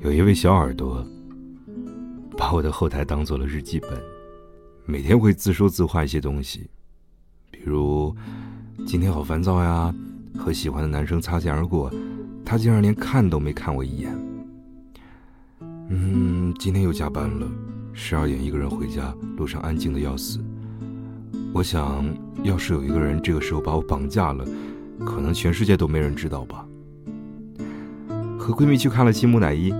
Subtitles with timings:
[0.00, 1.04] 有一位小耳朵，
[2.36, 3.90] 把我的后台当做了日记本，
[4.84, 6.70] 每天会自说自话一些东西，
[7.50, 8.14] 比如
[8.86, 9.92] 今天好烦躁呀，
[10.38, 11.92] 和喜欢的男生擦肩而过，
[12.44, 14.16] 他竟然连看都没看我一眼。
[15.88, 17.48] 嗯，今天又加班了，
[17.92, 20.38] 十二点一个人回家，路上安静的要死。
[21.52, 22.04] 我想
[22.44, 24.44] 要是有一个人这个时候把我绑架了，
[25.04, 26.66] 可能全世界都没人知道吧。
[28.38, 29.72] 和闺蜜去看了《七木乃伊》。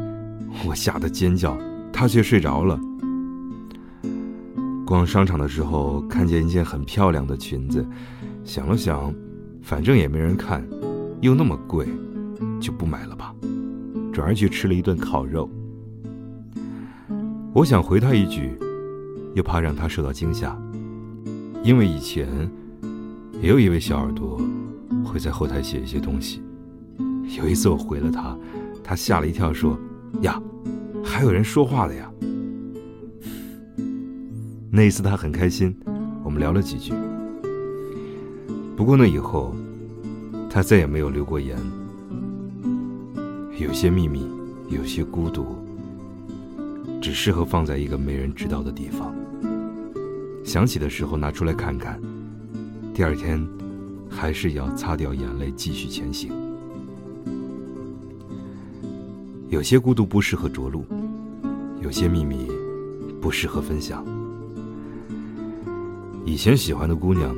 [0.67, 1.57] 我吓得尖叫，
[1.93, 2.81] 她却睡着了。
[4.87, 7.87] 逛商场的时候，看见一件很漂亮的裙子，
[8.43, 9.15] 想了想，
[9.63, 10.67] 反正也没人看，
[11.21, 11.87] 又那么贵，
[12.59, 13.35] 就不买了吧。
[14.13, 15.49] 转而去吃了一顿烤肉。
[17.53, 18.57] 我想回他一句，
[19.35, 20.57] 又怕让他受到惊吓，
[21.63, 22.51] 因为以前
[23.43, 24.41] 也有一位小耳朵
[25.05, 26.43] 会在后台写一些东西。
[27.39, 28.37] 有一次我回了他，
[28.83, 29.79] 他吓了一跳，说。
[30.23, 30.41] 呀，
[31.05, 32.11] 还有人说话的呀！
[34.71, 35.77] 那一次他很开心，
[36.25, 36.95] 我们聊了几句。
[38.75, 39.55] 不过那以后，
[40.49, 41.59] 他再也没有留过言。
[43.59, 44.27] 有些秘密，
[44.71, 45.45] 有些孤独，
[47.03, 49.15] 只适合放在一个没人知道的地方。
[50.45, 52.01] 想起的时候拿出来看看，
[52.95, 53.47] 第二天
[54.09, 56.33] 还是要擦掉眼泪继续前行。
[59.49, 60.85] 有些孤独不适合着陆，
[61.81, 62.51] 有些秘密
[63.21, 64.05] 不适合分享。
[66.25, 67.35] 以前喜欢的姑娘，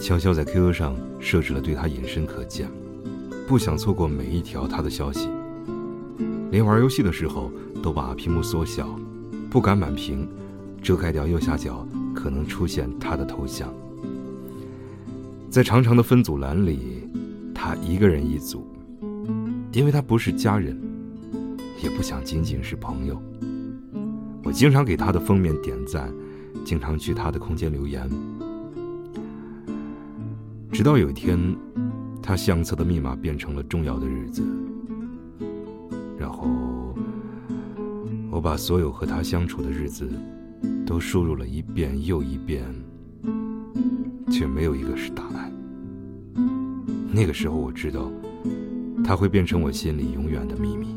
[0.00, 2.70] 悄悄在 QQ 上设置了对她隐身可见，
[3.48, 5.28] 不想错过每一条她的消息。
[6.52, 7.50] 连玩游戏的时候
[7.82, 8.88] 都把屏幕缩小，
[9.50, 10.26] 不敢满屏，
[10.80, 13.68] 遮盖掉右下角可能出现她的头像。
[15.50, 17.08] 在长长的分组栏里，
[17.54, 18.66] 他一个人一组，
[19.72, 20.78] 因为他不是家人。
[21.80, 23.22] 也不想仅仅是朋友。
[24.42, 26.12] 我经常给他的封面点赞，
[26.64, 28.10] 经常去他的空间留言。
[30.72, 31.38] 直到有一天，
[32.20, 34.42] 他相册的密码变成了重要的日子，
[36.18, 36.48] 然后
[38.28, 40.10] 我把所有和他相处的日子
[40.84, 42.64] 都输入了一遍又一遍，
[44.30, 45.52] 却没有一个是答案。
[47.10, 48.10] 那个时候，我知道
[49.04, 50.96] 他会变成我心里永远的秘密。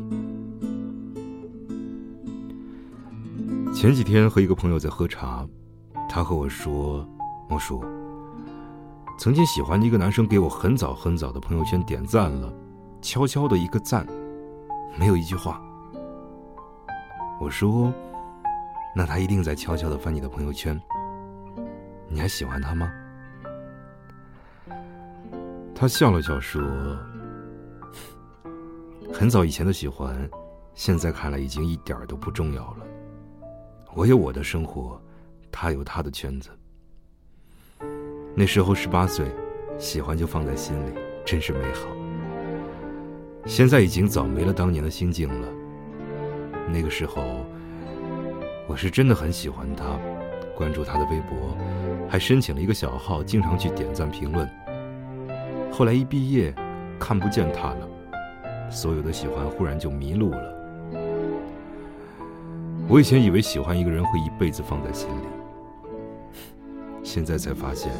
[3.74, 5.44] 前几天和一个朋友在喝茶，
[6.08, 7.04] 他和我说
[7.48, 7.82] ：“莫叔，
[9.18, 12.52] 曾经喜欢的一个男生给我很早很早的朋友圈点赞了，
[13.00, 14.06] 悄悄的一个赞，
[14.96, 15.60] 没有一句话。”
[17.40, 17.92] 我说
[18.94, 20.80] ：“那他一定在悄悄的翻你的朋友圈。
[22.08, 22.88] 你还喜欢他吗？”
[25.82, 26.62] 他笑了笑说
[29.12, 30.30] ：“很早以前的喜欢，
[30.74, 32.86] 现在看来已经一点都不重要了。”
[33.92, 35.02] 我有我的生活，
[35.50, 36.50] 他有他的圈子。
[38.36, 39.26] 那时候十八岁，
[39.76, 40.94] 喜欢就放在心里，
[41.24, 41.88] 真是美好。
[43.44, 45.48] 现在已经早没了当年的心境了。
[46.68, 47.44] 那个时候，
[48.68, 49.98] 我是真的很喜欢他，
[50.54, 51.58] 关注他的微博，
[52.08, 54.48] 还申请了一个小号，经常去点赞评论。
[55.72, 56.54] 后来一毕业，
[57.00, 57.88] 看不见他了，
[58.70, 60.54] 所有的喜欢忽然就迷路了。
[62.86, 65.24] 我以前以为喜欢一个人会一辈子放在心里，
[67.02, 67.90] 现在才发现，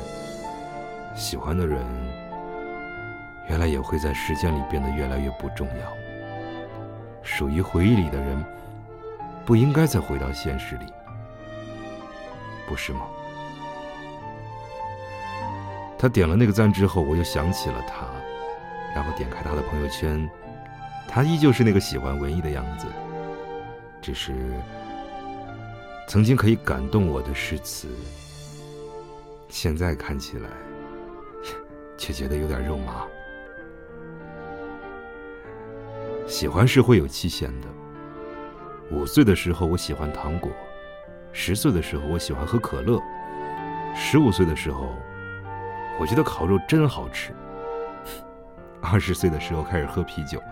[1.17, 1.83] 喜欢的人
[3.49, 7.23] 原来也会在时间里变得越来越不重要。
[7.23, 8.45] 属于回忆里的人，
[9.47, 10.85] 不应该再回到现实里，
[12.67, 13.07] 不是吗？
[16.03, 18.05] 他点了那个赞之后，我又想起了他，
[18.93, 20.29] 然后点开他的朋友圈，
[21.07, 22.89] 他依旧是那个喜欢文艺的样子。
[24.01, 24.35] 只是
[26.09, 27.87] 曾经可以感动我的诗词，
[29.49, 30.49] 现在看起来
[31.97, 33.07] 却觉得有点肉麻。
[36.27, 37.69] 喜欢是会有期限的。
[38.91, 40.51] 五岁的时候我喜欢糖果，
[41.31, 43.01] 十岁的时候我喜欢喝可乐，
[43.95, 44.93] 十五岁的时候
[46.01, 47.33] 我觉得烤肉真好吃，
[48.81, 50.43] 二十岁的时候开始喝啤酒，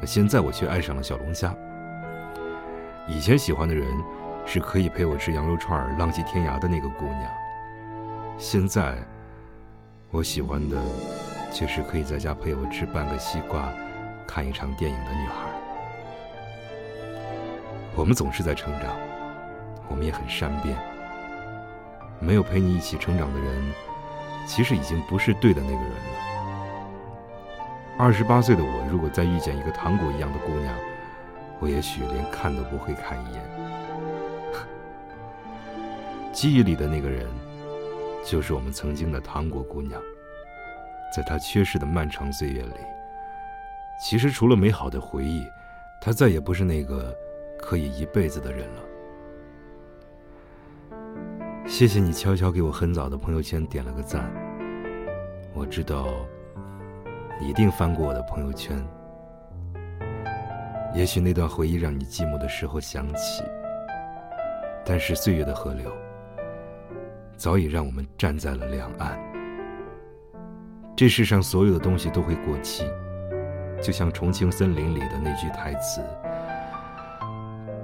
[0.00, 1.54] 那现在我却爱上了小龙虾。
[3.06, 3.86] 以前喜欢的人，
[4.44, 7.30] 是可以陪我吃羊肉串浪迹天涯的那个姑娘。
[8.36, 8.98] 现在，
[10.10, 10.76] 我喜欢的，
[11.50, 13.72] 却是可以在家陪我吃半个西瓜，
[14.26, 15.48] 看一场电影的女孩。
[17.94, 18.94] 我们总是在成长，
[19.88, 20.76] 我们也很善变。
[22.20, 23.72] 没有陪你一起成长的人，
[24.46, 26.18] 其实已经不是对的那个人了。
[27.98, 30.74] 二十八岁的我，如果再遇见一个糖果一样的姑娘，
[31.58, 33.42] 我也许连看都不会看一眼。
[36.32, 37.26] 记忆里的那个人，
[38.24, 40.00] 就是我们曾经的糖果姑娘。
[41.14, 42.74] 在她缺失的漫长岁月里，
[44.00, 45.44] 其实除了美好的回忆，
[46.00, 47.16] 她再也不是那个
[47.58, 48.82] 可以一辈子的人了。
[51.68, 54.24] 谢谢你悄悄给我很早的朋友圈点了个赞。
[55.52, 56.06] 我知道，
[57.38, 58.82] 你一定翻过我的朋友圈。
[60.94, 63.44] 也许那段回忆让你寂寞的时候想起，
[64.82, 65.92] 但是岁月的河流，
[67.36, 69.20] 早已让我们站在了两岸。
[70.96, 72.90] 这世上所有的东西都会过期，
[73.82, 76.02] 就像《重庆森林》里的那句台词：“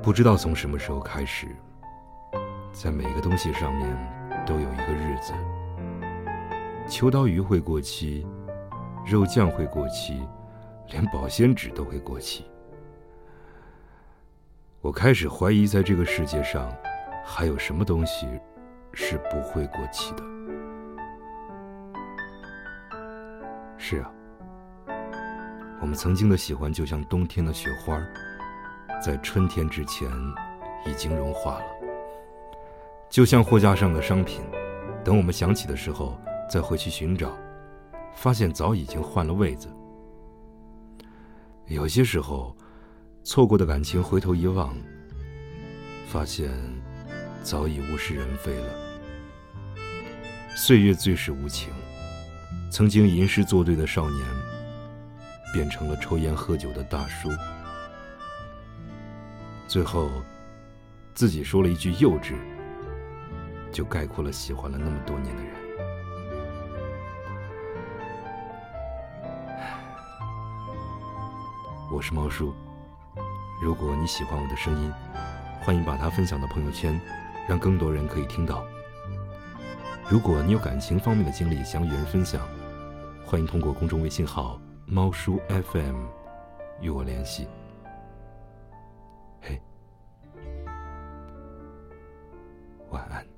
[0.02, 1.46] 不知道从什么时候开始。”
[2.74, 5.32] 在每个东西上面都有一个日子。
[6.88, 8.26] 秋刀鱼会过期，
[9.06, 10.20] 肉酱会过期，
[10.90, 12.44] 连保鲜纸都会过期。
[14.80, 16.70] 我开始怀疑，在这个世界上，
[17.24, 18.26] 还有什么东西
[18.92, 20.24] 是不会过期的？
[23.78, 24.10] 是啊，
[25.80, 28.02] 我们曾经的喜欢，就像冬天的雪花，
[29.00, 30.10] 在春天之前
[30.84, 31.64] 已经融化了。
[33.10, 34.42] 就像货架上的商品，
[35.04, 36.18] 等我们想起的时候
[36.50, 37.32] 再回去寻找，
[38.14, 39.68] 发现早已经换了位子。
[41.66, 42.56] 有些时候，
[43.22, 44.76] 错过的感情回头一望，
[46.08, 46.50] 发现
[47.42, 48.68] 早已物是人非了。
[50.56, 51.72] 岁月最是无情，
[52.70, 54.26] 曾经吟诗作对的少年，
[55.52, 57.28] 变成了抽烟喝酒的大叔。
[59.68, 60.10] 最后，
[61.14, 62.34] 自己说了一句幼稚。
[63.74, 65.52] 就概括了喜欢了那么多年的人。
[71.90, 72.54] 我是猫叔，
[73.60, 74.92] 如果你喜欢我的声音，
[75.60, 77.00] 欢迎把它分享到朋友圈，
[77.48, 78.64] 让更多人可以听到。
[80.08, 82.46] 如果你有感情方面的经历想与人分享，
[83.26, 84.56] 欢迎通过公众微信号
[84.86, 86.04] “猫叔 FM”
[86.80, 87.48] 与我联系。
[89.40, 89.60] 嘿，
[92.90, 93.33] 晚安。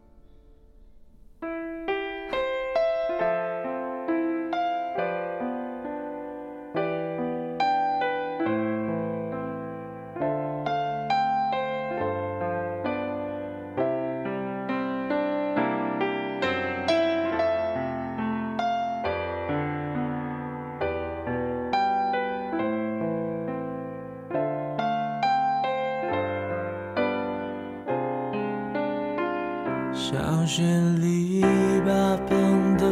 [30.47, 30.63] 小学
[31.01, 31.43] 里
[31.85, 32.87] 八分的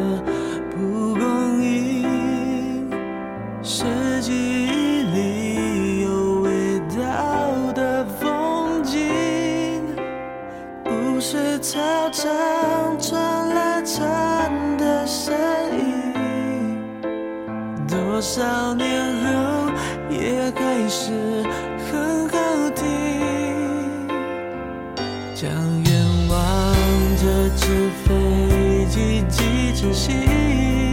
[0.72, 2.90] 蒲公英，
[3.62, 3.84] 是
[4.20, 8.98] 记忆里有味道的风景，
[10.82, 11.78] 不是操
[12.10, 12.28] 场
[12.98, 15.32] 传来蝉的声
[15.78, 16.12] 音，
[17.86, 19.70] 多少年后
[20.10, 21.44] 也还是
[21.88, 22.36] 很好
[22.74, 24.08] 听，
[25.36, 25.83] 将。
[27.56, 27.66] 纸
[28.04, 30.83] 飞机寄成信。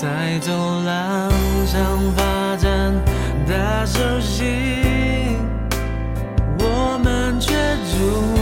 [0.00, 0.50] 在走
[0.86, 1.30] 廊
[1.66, 2.90] 上发展
[3.46, 5.36] 大手心，
[6.58, 8.39] 我们却住。